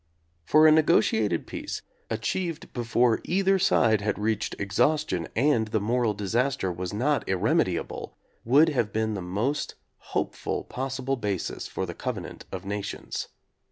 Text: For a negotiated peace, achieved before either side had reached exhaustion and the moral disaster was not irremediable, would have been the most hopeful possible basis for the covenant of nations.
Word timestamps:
For 0.45 0.65
a 0.65 0.71
negotiated 0.71 1.45
peace, 1.45 1.83
achieved 2.09 2.73
before 2.73 3.21
either 3.23 3.59
side 3.59 4.01
had 4.01 4.17
reached 4.17 4.55
exhaustion 4.57 5.27
and 5.35 5.67
the 5.67 5.79
moral 5.79 6.15
disaster 6.15 6.71
was 6.71 6.91
not 6.91 7.23
irremediable, 7.29 8.17
would 8.43 8.69
have 8.69 8.91
been 8.91 9.13
the 9.13 9.21
most 9.21 9.75
hopeful 10.15 10.63
possible 10.63 11.17
basis 11.17 11.67
for 11.67 11.85
the 11.85 11.93
covenant 11.93 12.45
of 12.51 12.65
nations. 12.65 13.27